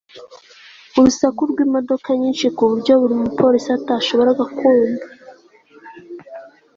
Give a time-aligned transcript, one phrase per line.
[0.97, 5.07] Urusaku rwimodoka nyinshi ku buryo umupolisi atashoboraga kumva